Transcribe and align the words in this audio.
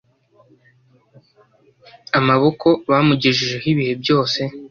amaboko, 2.19 2.67
bamugejejeho 2.89 3.65
ibihe 3.71 3.93
byose. 4.01 4.39